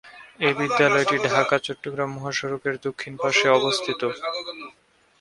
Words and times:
এই 0.39 0.53
বিদ্যালয়টি 0.59 1.15
ঢাকা-চট্টগ্রাম 1.27 2.09
মহাসড়কের 2.15 2.75
দক্ষিণ 2.85 3.13
পাশে 3.23 3.45
অবস্থিত। 3.59 4.01